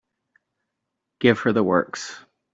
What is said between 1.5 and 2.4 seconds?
the works.